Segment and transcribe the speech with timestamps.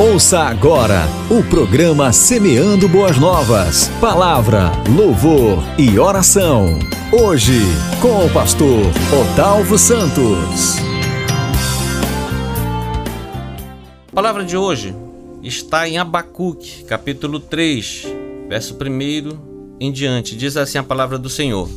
[0.00, 3.88] Ouça agora o programa Semeando Boas Novas.
[4.00, 6.78] Palavra, louvor e oração.
[7.12, 7.58] Hoje,
[8.00, 8.84] com o pastor
[9.20, 10.76] Odalvo Santos.
[14.06, 14.94] A palavra de hoje
[15.42, 18.06] está em Abacuque, capítulo 3,
[18.48, 20.36] verso 1 em diante.
[20.36, 21.68] Diz assim a palavra do Senhor.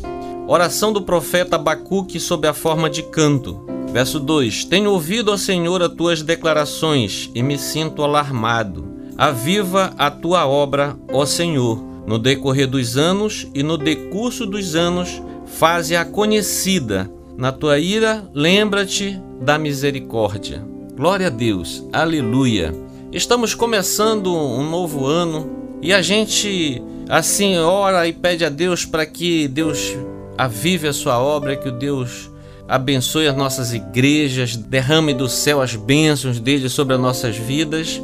[0.47, 3.65] Oração do profeta Abacuque sob a forma de canto.
[3.91, 8.89] Verso 2: Tenho ouvido, ó Senhor, as tuas declarações e me sinto alarmado.
[9.17, 11.83] Aviva a tua obra, ó Senhor.
[12.07, 17.11] No decorrer dos anos e no decurso dos anos, faze-a conhecida.
[17.37, 20.65] Na tua ira, lembra-te da misericórdia.
[20.95, 22.73] Glória a Deus, aleluia.
[23.11, 25.49] Estamos começando um novo ano
[25.81, 29.95] e a gente assim ora e pede a Deus para que Deus
[30.37, 32.30] avive a sua obra, que o Deus
[32.71, 38.01] abençoe as nossas igrejas, derrame do céu as bênçãos dele sobre as nossas vidas.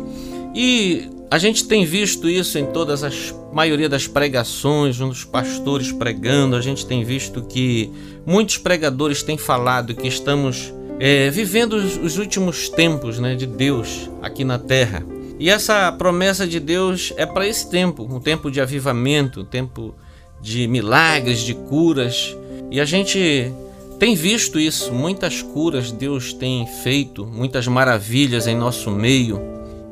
[0.54, 6.54] E a gente tem visto isso em todas as maioria das pregações, nos pastores pregando,
[6.54, 7.90] a gente tem visto que
[8.26, 14.10] muitos pregadores têm falado que estamos é, vivendo os, os, últimos tempos né, de Deus
[14.22, 15.02] aqui na terra.
[15.40, 19.96] E essa promessa de Deus é para esse tempo, um tempo de avivamento, um tempo
[20.42, 22.36] de milagres, de curas.
[22.70, 23.52] E a gente
[24.00, 29.42] tem visto isso, muitas curas Deus tem feito, muitas maravilhas em nosso meio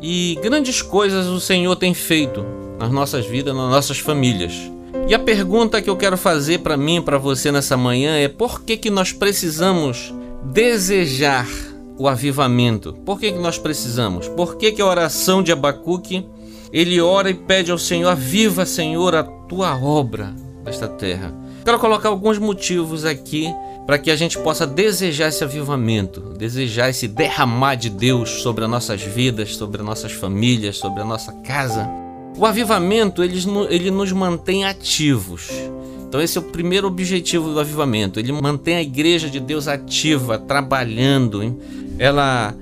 [0.01, 2.45] e grandes coisas o Senhor tem feito
[2.77, 4.53] nas nossas vidas, nas nossas famílias.
[5.07, 8.61] E a pergunta que eu quero fazer para mim, para você nessa manhã é: por
[8.61, 11.47] que que nós precisamos desejar
[11.97, 12.93] o avivamento?
[13.05, 14.27] Por que que nós precisamos?
[14.27, 16.25] Por que que a oração de Abacuque,
[16.71, 21.33] ele ora e pede ao Senhor: "Aviva, Senhor, a tua obra desta terra"?
[21.63, 23.51] Quero colocar alguns motivos aqui
[23.85, 28.69] para que a gente possa desejar esse avivamento, desejar esse derramar de Deus sobre as
[28.69, 31.87] nossas vidas, sobre as nossas famílias, sobre a nossa casa.
[32.37, 33.37] O avivamento ele,
[33.69, 35.49] ele nos mantém ativos.
[36.07, 38.19] Então esse é o primeiro objetivo do avivamento.
[38.19, 41.43] Ele mantém a igreja de Deus ativa, trabalhando.
[41.43, 41.57] Hein?
[41.99, 42.55] Ela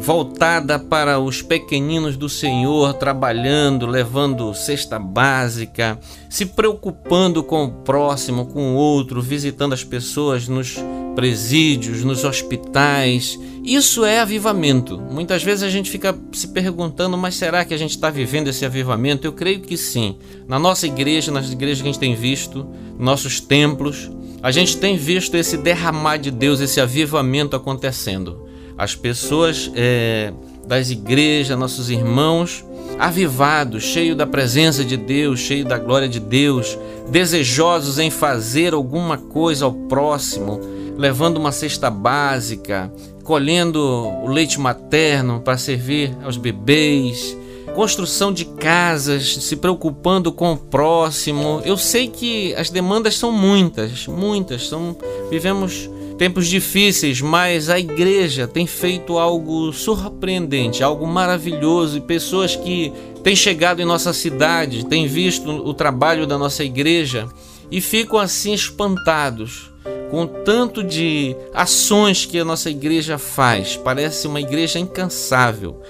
[0.00, 8.46] voltada para os pequeninos do Senhor, trabalhando, levando cesta básica, se preocupando com o próximo,
[8.46, 10.78] com o outro, visitando as pessoas nos
[11.14, 13.38] presídios, nos hospitais.
[13.62, 14.98] Isso é avivamento.
[14.98, 18.64] Muitas vezes a gente fica se perguntando, mas será que a gente está vivendo esse
[18.64, 19.26] avivamento?
[19.26, 20.16] Eu creio que sim.
[20.48, 22.66] Na nossa igreja, nas igrejas que a gente tem visto,
[22.98, 24.10] nossos templos,
[24.42, 28.48] a gente tem visto esse derramar de Deus, esse avivamento acontecendo
[28.80, 30.32] as pessoas é,
[30.66, 32.64] das igrejas, nossos irmãos,
[32.98, 36.78] avivados, cheios da presença de Deus, cheios da glória de Deus,
[37.10, 40.58] desejosos em fazer alguma coisa ao próximo,
[40.96, 42.90] levando uma cesta básica,
[43.22, 47.36] colhendo o leite materno para servir aos bebês,
[47.74, 51.60] construção de casas, se preocupando com o próximo.
[51.66, 54.96] Eu sei que as demandas são muitas, muitas, são
[55.30, 55.90] vivemos
[56.20, 62.92] Tempos difíceis, mas a igreja tem feito algo surpreendente, algo maravilhoso e pessoas que
[63.24, 67.26] têm chegado em nossa cidade, têm visto o trabalho da nossa igreja
[67.70, 69.72] e ficam assim espantados
[70.10, 73.78] com o tanto de ações que a nossa igreja faz.
[73.78, 75.80] Parece uma igreja incansável,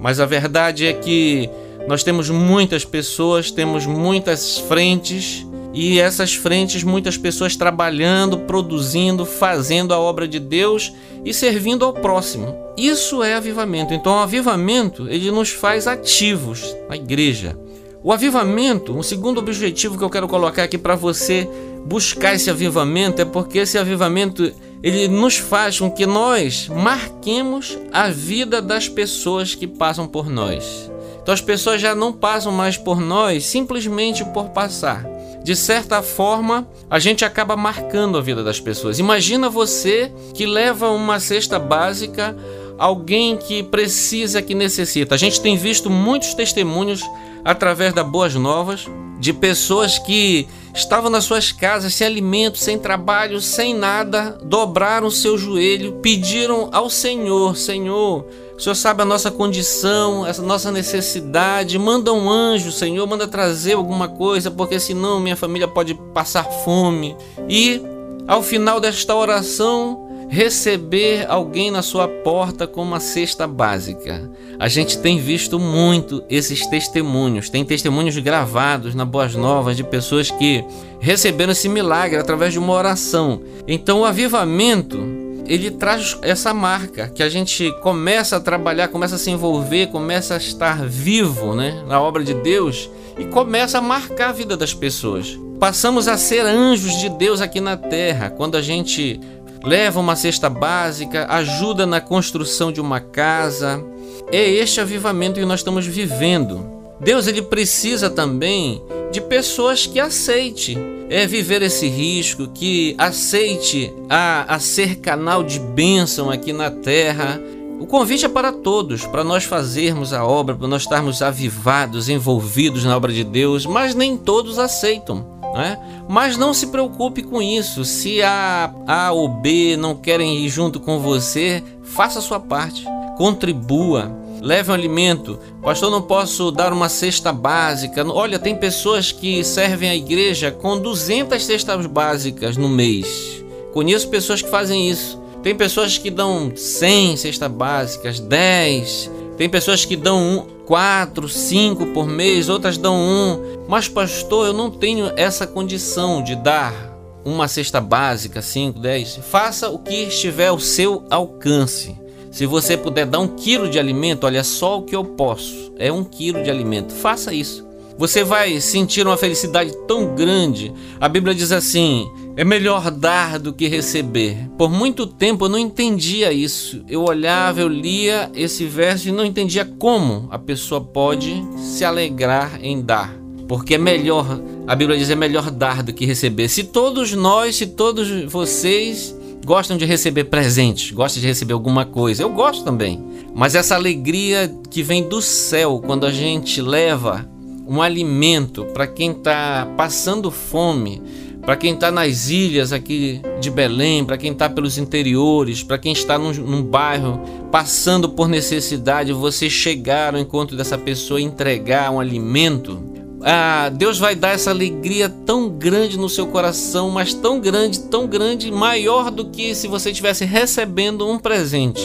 [0.00, 1.48] mas a verdade é que
[1.86, 5.45] nós temos muitas pessoas, temos muitas frentes
[5.76, 10.90] e essas frentes, muitas pessoas trabalhando, produzindo, fazendo a obra de Deus
[11.22, 12.56] e servindo ao próximo.
[12.78, 13.92] Isso é avivamento.
[13.92, 17.58] Então, o avivamento ele nos faz ativos na igreja.
[18.02, 21.46] O avivamento, o segundo objetivo que eu quero colocar aqui para você
[21.84, 24.50] buscar esse avivamento é porque esse avivamento
[24.82, 30.90] ele nos faz com que nós marquemos a vida das pessoas que passam por nós.
[31.20, 35.15] Então as pessoas já não passam mais por nós simplesmente por passar
[35.46, 38.98] de certa forma, a gente acaba marcando a vida das pessoas.
[38.98, 42.36] Imagina você que leva uma cesta básica
[42.76, 45.14] alguém que precisa, que necessita.
[45.14, 47.00] A gente tem visto muitos testemunhos
[47.44, 48.86] através da Boas Novas
[49.20, 55.38] de pessoas que estavam nas suas casas sem alimento, sem trabalho, sem nada, dobraram seu
[55.38, 58.26] joelho, pediram ao Senhor: Senhor,
[58.56, 61.78] o Senhor sabe a nossa condição, essa nossa necessidade.
[61.78, 67.14] Manda um anjo, Senhor, manda trazer alguma coisa, porque senão minha família pode passar fome.
[67.48, 67.82] E
[68.26, 74.28] ao final desta oração, receber alguém na sua porta com uma cesta básica.
[74.58, 80.30] A gente tem visto muito esses testemunhos, tem testemunhos gravados na Boas Novas de pessoas
[80.30, 80.64] que
[80.98, 83.42] receberam esse milagre através de uma oração.
[83.68, 89.18] Então, o avivamento ele traz essa marca que a gente começa a trabalhar, começa a
[89.18, 94.30] se envolver, começa a estar vivo, né, na obra de Deus e começa a marcar
[94.30, 95.38] a vida das pessoas.
[95.58, 99.20] Passamos a ser anjos de Deus aqui na terra quando a gente
[99.64, 103.82] leva uma cesta básica, ajuda na construção de uma casa.
[104.30, 106.76] É este avivamento que nós estamos vivendo.
[107.00, 108.82] Deus ele precisa também
[109.12, 110.76] de pessoas que aceite
[111.08, 117.40] é viver esse risco, que aceite a, a ser canal de bênção aqui na terra.
[117.78, 122.84] O convite é para todos, para nós fazermos a obra, para nós estarmos avivados, envolvidos
[122.84, 125.36] na obra de Deus, mas nem todos aceitam.
[125.54, 125.78] Né?
[126.08, 127.84] Mas não se preocupe com isso.
[127.84, 132.84] Se A, a ou B não querem ir junto com você, faça a sua parte,
[133.16, 135.38] contribua leve um alimento.
[135.62, 138.06] Pastor, não posso dar uma cesta básica.
[138.10, 143.44] Olha, tem pessoas que servem a igreja com 200 cestas básicas no mês.
[143.72, 145.20] Conheço pessoas que fazem isso.
[145.42, 149.10] Tem pessoas que dão 100 cestas básicas, 10.
[149.36, 153.66] Tem pessoas que dão um, 4, 5 por mês, outras dão um.
[153.68, 159.20] Mas, pastor, eu não tenho essa condição de dar uma cesta básica, 5, 10.
[159.30, 161.96] Faça o que estiver ao seu alcance.
[162.36, 165.72] Se você puder dar um quilo de alimento, olha só o que eu posso.
[165.78, 166.92] É um quilo de alimento.
[166.92, 167.66] Faça isso.
[167.96, 170.70] Você vai sentir uma felicidade tão grande.
[171.00, 172.06] A Bíblia diz assim:
[172.36, 174.36] é melhor dar do que receber.
[174.58, 176.84] Por muito tempo eu não entendia isso.
[176.86, 182.62] Eu olhava, eu lia esse verso e não entendia como a pessoa pode se alegrar
[182.62, 183.16] em dar.
[183.48, 184.26] Porque é melhor,
[184.66, 186.48] a Bíblia diz, é melhor dar do que receber.
[186.48, 189.16] Se todos nós, se todos vocês
[189.46, 192.20] gostam de receber presentes, gostam de receber alguma coisa.
[192.20, 193.00] Eu gosto também.
[193.32, 197.24] Mas essa alegria que vem do céu quando a gente leva
[197.64, 201.00] um alimento para quem está passando fome,
[201.42, 205.92] para quem está nas ilhas aqui de Belém, para quem está pelos interiores, para quem
[205.92, 207.20] está num, num, bairro
[207.52, 212.82] passando por necessidade, você chegar ao encontro dessa pessoa e entregar um alimento,
[213.22, 218.06] ah, Deus vai dar essa alegria tão grande no seu coração, mas tão grande, tão
[218.06, 221.82] grande, maior do que se você estivesse recebendo um presente.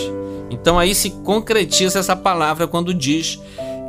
[0.50, 3.40] Então aí se concretiza essa palavra quando diz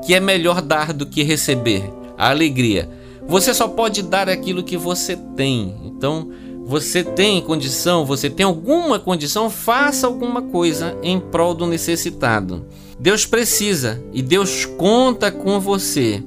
[0.07, 2.89] que é melhor dar do que receber a alegria.
[3.27, 5.75] Você só pode dar aquilo que você tem.
[5.85, 6.29] Então,
[6.65, 12.65] você tem condição, você tem alguma condição, faça alguma coisa em prol do necessitado.
[12.99, 16.23] Deus precisa e Deus conta com você.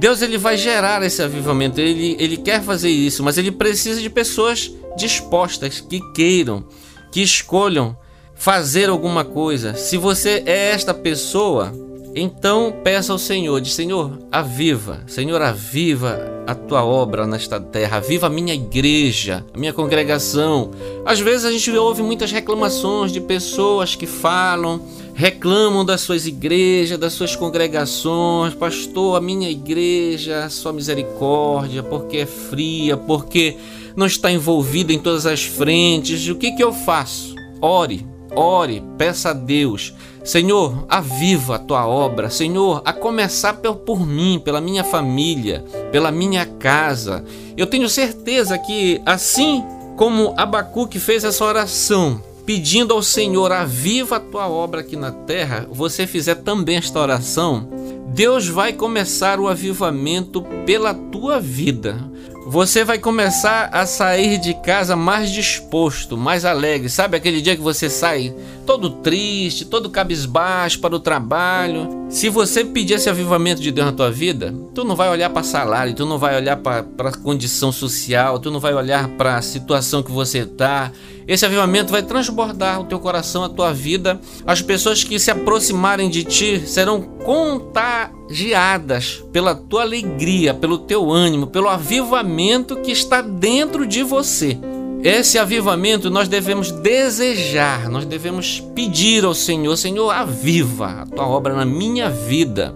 [0.00, 4.08] Deus ele vai gerar esse avivamento, ele, ele quer fazer isso, mas ele precisa de
[4.08, 6.64] pessoas dispostas, que queiram,
[7.12, 7.94] que escolham
[8.34, 9.74] fazer alguma coisa.
[9.74, 11.74] Se você é esta pessoa,
[12.14, 18.28] então peça ao Senhor, diz Senhor, aviva, Senhor, aviva a tua obra nesta terra, aviva
[18.28, 20.70] a minha igreja, a minha congregação.
[21.04, 24.80] Às vezes a gente ouve muitas reclamações de pessoas que falam,
[25.20, 32.26] reclamam das suas igrejas, das suas congregações, pastor, a minha igreja, sua misericórdia, porque é
[32.26, 33.56] fria, porque
[33.94, 36.26] não está envolvida em todas as frentes.
[36.28, 37.34] O que que eu faço?
[37.60, 39.92] Ore, ore, peça a Deus
[40.24, 46.44] Senhor, aviva a tua obra, Senhor, a começar por mim, pela minha família, pela minha
[46.44, 47.24] casa.
[47.56, 49.64] Eu tenho certeza que assim
[49.96, 55.68] como Abacuque fez essa oração, pedindo ao Senhor, aviva a tua obra aqui na terra,
[55.70, 57.68] você fizer também esta oração,
[58.08, 62.10] Deus vai começar o avivamento pela tua vida.
[62.48, 66.88] Você vai começar a sair de casa mais disposto, mais alegre.
[66.88, 68.34] Sabe aquele dia que você sai
[68.66, 71.88] todo triste, todo cabisbaixo para o trabalho?
[72.08, 75.44] Se você pedir esse avivamento de Deus na tua vida, tu não vai olhar para
[75.44, 79.42] salário, tu não vai olhar para a condição social, tu não vai olhar para a
[79.42, 80.90] situação que você está.
[81.30, 84.20] Esse avivamento vai transbordar o teu coração, a tua vida.
[84.44, 91.46] As pessoas que se aproximarem de ti serão contagiadas pela tua alegria, pelo teu ânimo,
[91.46, 94.58] pelo avivamento que está dentro de você.
[95.04, 101.54] Esse avivamento nós devemos desejar, nós devemos pedir ao Senhor: Senhor, aviva a tua obra
[101.54, 102.74] na minha vida.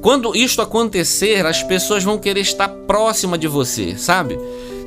[0.00, 4.38] Quando isto acontecer, as pessoas vão querer estar próxima de você, sabe?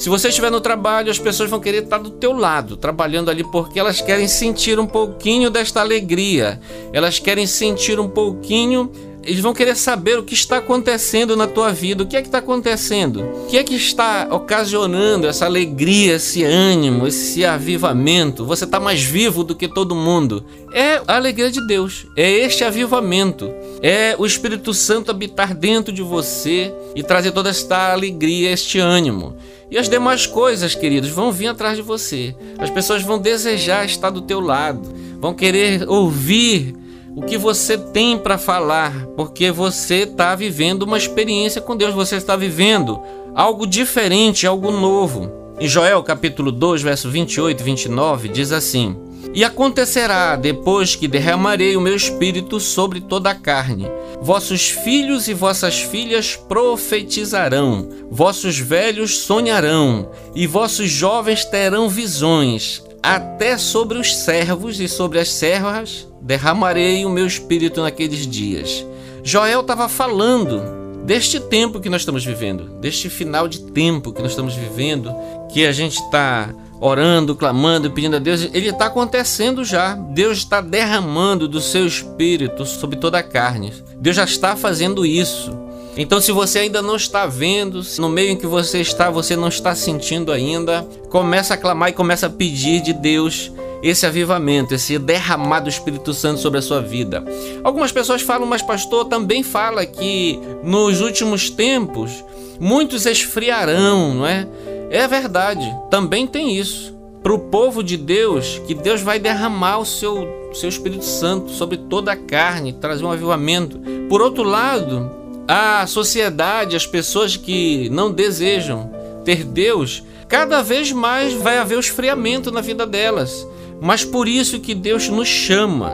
[0.02, 3.44] Se você estiver no trabalho, as pessoas vão querer estar do teu lado, trabalhando ali
[3.44, 6.60] porque elas querem sentir um pouquinho desta alegria.
[6.92, 8.92] Elas querem sentir um pouquinho
[9.24, 12.28] eles vão querer saber o que está acontecendo na tua vida, o que é que
[12.28, 18.46] está acontecendo, o que é que está ocasionando essa alegria, esse ânimo, esse avivamento.
[18.46, 20.44] Você está mais vivo do que todo mundo.
[20.74, 23.52] É a alegria de Deus, é este avivamento,
[23.82, 29.36] é o Espírito Santo habitar dentro de você e trazer toda esta alegria, este ânimo.
[29.70, 32.36] E as demais coisas, queridos, vão vir atrás de você.
[32.58, 34.82] As pessoas vão desejar estar do teu lado,
[35.20, 36.76] vão querer ouvir
[37.16, 42.16] o que você tem para falar, porque você está vivendo uma experiência com Deus, você
[42.16, 43.02] está vivendo
[43.36, 45.32] algo diferente, algo novo.
[45.60, 48.96] Em Joel capítulo 2, verso 28 e 29 diz assim:
[49.34, 53.88] E acontecerá depois que derramarei o meu espírito sobre toda a carne,
[54.22, 63.58] vossos filhos e vossas filhas profetizarão, vossos velhos sonharão, e vossos jovens terão visões até
[63.58, 68.86] sobre os servos e sobre as servas derramarei o meu espírito naqueles dias.
[69.24, 70.62] Joel estava falando
[71.06, 75.14] deste tempo que nós estamos vivendo, deste final de tempo que nós estamos vivendo,
[75.52, 79.94] que a gente está orando, clamando, pedindo a Deus, ele está acontecendo já.
[79.94, 83.72] Deus está derramando do seu espírito sobre toda a carne.
[83.98, 85.56] Deus já está fazendo isso.
[85.96, 89.50] Então, se você ainda não está vendo, no meio em que você está, você não
[89.50, 93.52] está sentindo ainda, começa a clamar e começa a pedir de Deus
[93.82, 97.24] esse avivamento, esse derramado do Espírito Santo sobre a sua vida.
[97.64, 102.24] Algumas pessoas falam, mas pastor também fala que nos últimos tempos
[102.60, 104.48] muitos esfriarão, não é?
[104.92, 106.96] É verdade, também tem isso.
[107.24, 111.78] Para o povo de Deus, que Deus vai derramar o seu, seu Espírito Santo sobre
[111.78, 113.80] toda a carne, trazer um avivamento.
[114.10, 115.10] Por outro lado,
[115.48, 118.92] a sociedade, as pessoas que não desejam
[119.24, 123.48] ter Deus, cada vez mais vai haver o esfriamento na vida delas.
[123.82, 125.92] Mas por isso que Deus nos chama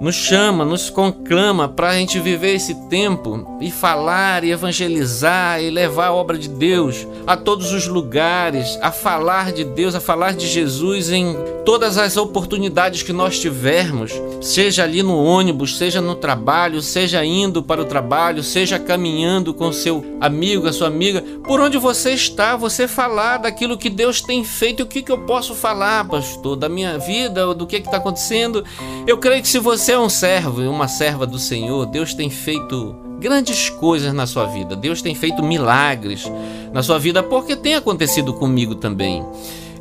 [0.00, 5.68] nos chama, nos conclama para a gente viver esse tempo e falar e evangelizar e
[5.68, 10.32] levar a obra de Deus a todos os lugares, a falar de Deus, a falar
[10.32, 16.14] de Jesus em todas as oportunidades que nós tivermos, seja ali no ônibus, seja no
[16.14, 21.60] trabalho, seja indo para o trabalho, seja caminhando com seu amigo, a sua amiga, por
[21.60, 25.54] onde você está, você falar daquilo que Deus tem feito, o que, que eu posso
[25.54, 28.64] falar, pastor, da minha vida, do que está acontecendo.
[29.06, 32.14] Eu creio que se você você é um servo e uma serva do Senhor, Deus
[32.14, 34.76] tem feito grandes coisas na sua vida.
[34.76, 36.30] Deus tem feito milagres
[36.72, 39.26] na sua vida, porque tem acontecido comigo também.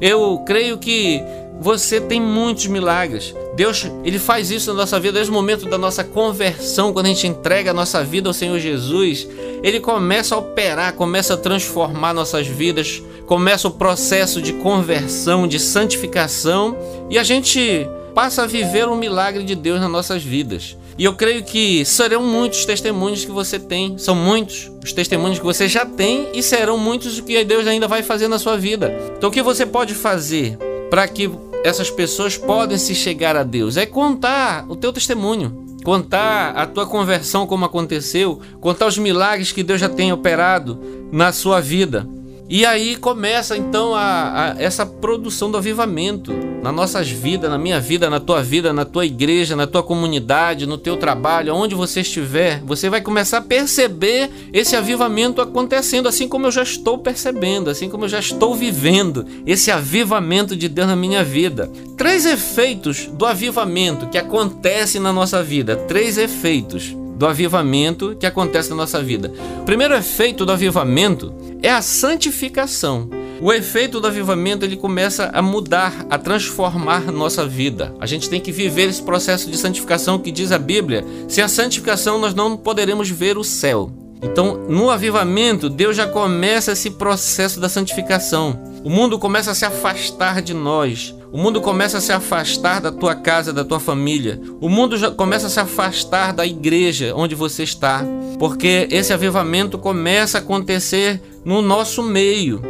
[0.01, 1.22] Eu creio que
[1.62, 3.36] você tem muitos milagres.
[3.56, 7.10] Deus, ele faz isso na nossa vida desde o momento da nossa conversão, quando a
[7.10, 9.28] gente entrega a nossa vida ao Senhor Jesus,
[9.62, 15.60] ele começa a operar, começa a transformar nossas vidas, começa o processo de conversão, de
[15.60, 16.75] santificação,
[17.12, 20.78] e a gente passa a viver um milagre de Deus nas nossas vidas.
[20.98, 25.46] E eu creio que serão muitos testemunhos que você tem, são muitos os testemunhos que
[25.46, 28.94] você já tem e serão muitos o que Deus ainda vai fazer na sua vida.
[29.18, 30.58] Então o que você pode fazer
[30.89, 31.32] para que
[31.63, 36.86] essas pessoas podem se chegar a Deus é contar o teu testemunho, contar a tua
[36.86, 40.78] conversão como aconteceu, contar os milagres que Deus já tem operado
[41.12, 42.08] na sua vida.
[42.51, 47.79] E aí começa então a, a, essa produção do avivamento nas nossas vidas, na minha
[47.79, 52.01] vida, na tua vida, na tua igreja, na tua comunidade, no teu trabalho, onde você
[52.01, 57.70] estiver, você vai começar a perceber esse avivamento acontecendo, assim como eu já estou percebendo,
[57.70, 61.72] assim como eu já estou vivendo esse avivamento de Deus na minha vida.
[61.96, 68.69] Três efeitos do avivamento que acontece na nossa vida, três efeitos do avivamento que acontece
[68.69, 69.33] na nossa vida.
[69.59, 73.09] O primeiro efeito do avivamento é a santificação.
[73.41, 77.93] O efeito do avivamento ele começa a mudar, a transformar nossa vida.
[77.99, 81.05] A gente tem que viver esse processo de santificação que diz a Bíblia.
[81.27, 83.91] Sem a santificação nós não poderemos ver o céu.
[84.21, 88.57] Então, no avivamento, Deus já começa esse processo da santificação.
[88.83, 91.13] O mundo começa a se afastar de nós.
[91.33, 94.39] O mundo começa a se afastar da tua casa, da tua família.
[94.62, 98.05] O mundo começa a se afastar da igreja onde você está,
[98.39, 102.62] porque esse avivamento começa a acontecer no nosso meio.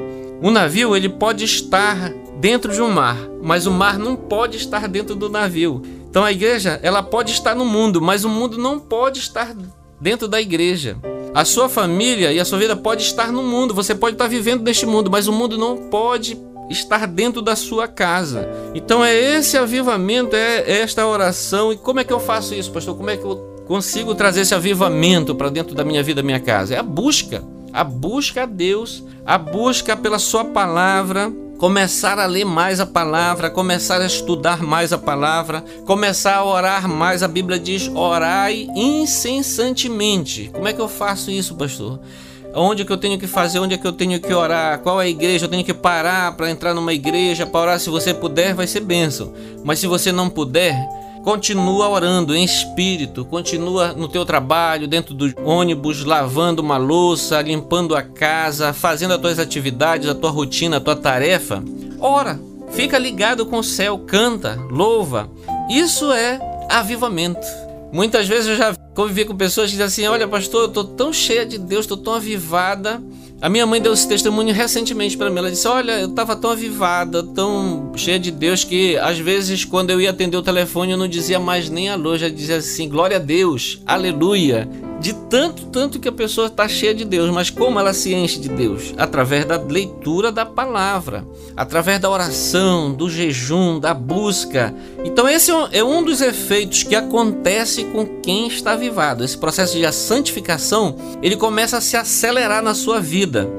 [0.41, 4.87] O navio ele pode estar dentro de um mar, mas o mar não pode estar
[4.87, 5.83] dentro do navio.
[6.09, 9.55] Então a igreja ela pode estar no mundo, mas o mundo não pode estar
[10.01, 10.97] dentro da igreja.
[11.33, 14.63] A sua família e a sua vida pode estar no mundo, você pode estar vivendo
[14.63, 16.37] neste mundo, mas o mundo não pode
[16.69, 18.47] estar dentro da sua casa.
[18.73, 21.73] Então é esse avivamento, é esta oração.
[21.73, 22.95] E como é que eu faço isso, pastor?
[22.95, 26.39] Como é que eu consigo trazer esse avivamento para dentro da minha vida, da minha
[26.39, 26.75] casa?
[26.75, 27.43] É a busca.
[27.71, 33.49] A busca a Deus, a busca pela Sua palavra, começar a ler mais a palavra,
[33.49, 37.21] começar a estudar mais a palavra, começar a orar mais.
[37.21, 40.49] A Bíblia diz: orai incessantemente.
[40.53, 41.99] Como é que eu faço isso, pastor?
[42.55, 43.59] Onde é que eu tenho que fazer?
[43.59, 44.79] Onde é que eu tenho que orar?
[44.79, 45.45] Qual é a igreja?
[45.45, 47.79] Eu tenho que parar para entrar numa igreja para orar.
[47.79, 49.33] Se você puder, vai ser bênção.
[49.63, 50.75] Mas se você não puder,
[51.23, 57.95] Continua orando em espírito, continua no teu trabalho, dentro do ônibus, lavando uma louça, limpando
[57.95, 61.63] a casa, fazendo as tuas atividades, a tua rotina, a tua tarefa.
[61.99, 62.39] Ora,
[62.71, 65.29] fica ligado com o céu, canta, louva.
[65.69, 67.45] Isso é avivamento.
[67.91, 71.11] Muitas vezes eu já convivi com pessoas que dizem assim: Olha, pastor, eu tô tão
[71.11, 73.01] cheia de Deus, tô tão avivada
[73.41, 75.37] a minha mãe deu esse testemunho recentemente para mim.
[75.37, 79.91] Ela disse: Olha, eu estava tão avivada, tão cheia de Deus, que às vezes, quando
[79.91, 83.17] eu ia atender o telefone, eu não dizia mais nem alô, já dizia assim: Glória
[83.17, 84.67] a Deus, aleluia
[84.99, 88.39] de tanto, tanto que a pessoa está cheia de Deus, mas como ela se enche
[88.39, 88.93] de Deus?
[88.97, 91.25] Através da leitura da palavra,
[91.55, 94.75] através da oração, do jejum, da busca.
[95.03, 99.23] Então, esse é um é dos efeitos que acontece com quem está avivado.
[99.23, 103.49] Esse processo de santificação ele começa a se acelerar na sua vida.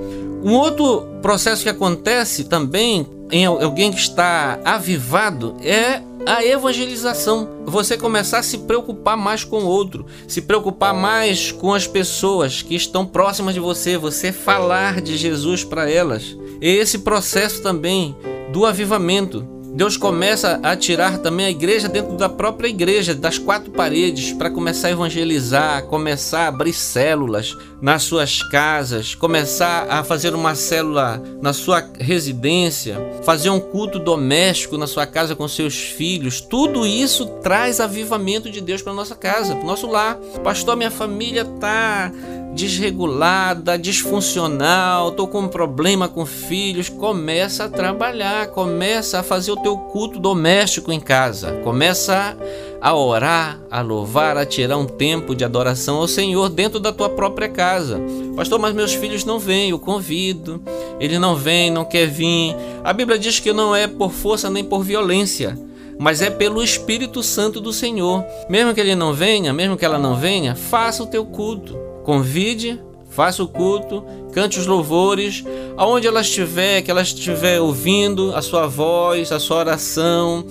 [0.43, 7.49] Um outro processo que acontece também em alguém que está avivado é a evangelização.
[7.65, 12.63] Você começar a se preocupar mais com o outro, se preocupar mais com as pessoas
[12.63, 16.37] que estão próximas de você, você falar de Jesus para elas.
[16.61, 18.17] Esse processo também
[18.53, 23.71] do avivamento Deus começa a tirar também a igreja dentro da própria igreja, das quatro
[23.71, 30.35] paredes, para começar a evangelizar, começar a abrir células nas suas casas, começar a fazer
[30.35, 36.41] uma célula na sua residência, fazer um culto doméstico na sua casa com seus filhos.
[36.41, 40.17] Tudo isso traz avivamento de Deus para nossa casa, para nosso lar.
[40.43, 42.13] Pastor, minha família está
[42.53, 49.57] desregulada, disfuncional, tô com um problema com filhos, começa a trabalhar, começa a fazer o
[49.57, 52.37] teu culto doméstico em casa, começa
[52.81, 57.11] a orar, a louvar, a tirar um tempo de adoração ao Senhor dentro da tua
[57.11, 58.01] própria casa.
[58.35, 60.63] Pastor, mas meus filhos não vêm, eu convido.
[60.99, 62.57] Ele não vem, não quer vir.
[62.83, 65.59] A Bíblia diz que não é por força nem por violência,
[65.99, 68.25] mas é pelo Espírito Santo do Senhor.
[68.49, 71.90] Mesmo que ele não venha, mesmo que ela não venha, faça o teu culto.
[72.05, 72.81] Convide,
[73.11, 75.45] faça o culto, cante os louvores,
[75.77, 80.45] aonde ela estiver, que ela estiver ouvindo a sua voz, a sua oração,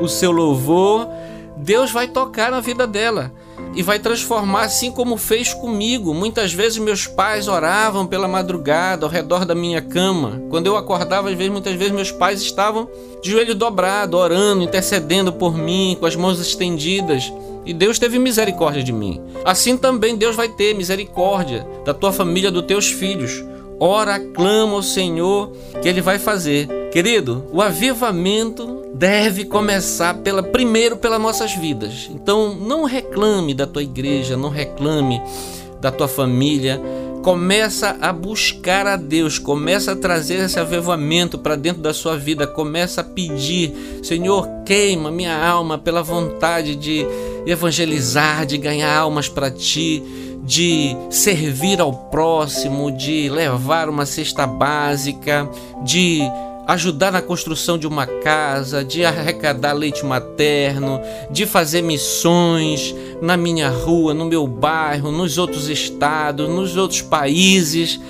[0.00, 1.08] o seu louvor,
[1.56, 3.32] Deus vai tocar na vida dela
[3.74, 6.12] e vai transformar assim como fez comigo.
[6.12, 10.42] Muitas vezes meus pais oravam pela madrugada ao redor da minha cama.
[10.50, 12.88] Quando eu acordava, às vezes, muitas vezes meus pais estavam
[13.22, 17.32] de joelho dobrado, orando, intercedendo por mim, com as mãos estendidas.
[17.66, 19.20] E Deus teve misericórdia de mim.
[19.44, 23.44] Assim também Deus vai ter misericórdia da tua família, dos teus filhos.
[23.80, 26.68] Ora, clama ao Senhor que Ele vai fazer.
[26.92, 32.08] Querido, o avivamento deve começar pela primeiro pelas nossas vidas.
[32.14, 35.20] Então, não reclame da tua igreja, não reclame
[35.80, 36.80] da tua família.
[37.22, 42.46] Começa a buscar a Deus, começa a trazer esse avivamento para dentro da sua vida,
[42.46, 43.72] começa a pedir,
[44.02, 47.06] Senhor, queima minha alma pela vontade de
[47.46, 50.02] evangelizar, de ganhar almas para ti,
[50.44, 55.48] de servir ao próximo, de levar uma cesta básica,
[55.82, 56.20] de
[56.66, 63.68] ajudar na construção de uma casa, de arrecadar leite materno, de fazer missões na minha
[63.68, 68.00] rua, no meu bairro, nos outros estados, nos outros países.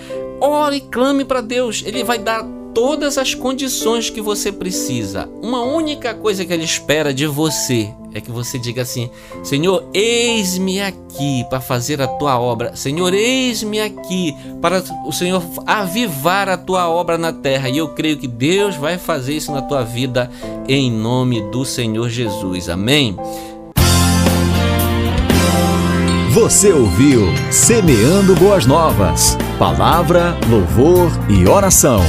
[0.41, 2.45] Ore e clame para Deus, Ele vai dar
[2.75, 5.29] todas as condições que você precisa.
[5.41, 9.11] Uma única coisa que Ele espera de você é que você diga assim:
[9.43, 12.75] Senhor, eis-me aqui para fazer a tua obra.
[12.77, 17.69] Senhor, eis-me aqui para o Senhor avivar a tua obra na terra.
[17.69, 20.31] E eu creio que Deus vai fazer isso na tua vida
[20.69, 22.69] em nome do Senhor Jesus.
[22.69, 23.17] Amém.
[26.31, 29.39] Você ouviu Semeando Boas Novas.
[29.57, 32.01] Palavra, louvor e oração.